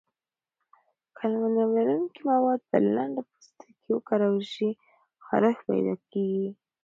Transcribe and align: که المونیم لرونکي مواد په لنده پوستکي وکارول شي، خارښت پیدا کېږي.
که 1.15 1.21
المونیم 1.27 1.69
لرونکي 1.77 2.21
مواد 2.29 2.59
په 2.69 2.77
لنده 2.95 3.21
پوستکي 3.29 3.89
وکارول 3.93 4.41
شي، 4.53 4.69
خارښت 5.25 5.61
پیدا 5.69 5.95
کېږي. 6.11 6.49